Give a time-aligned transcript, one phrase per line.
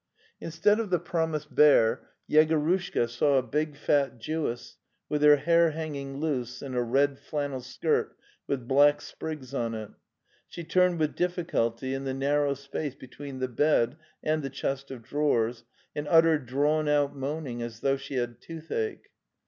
[0.39, 4.77] Instead of the promised bear, Yegorushka saw a big fat Jewess
[5.09, 8.17] with her hair hanging loose, in a red flannel skirt
[8.47, 9.91] with black sprigs on it;
[10.47, 15.03] she turned with dificulty in the narrow space between the bed and the chest of
[15.03, 19.05] drawers and uttered drawn out moaning as though she had toothache.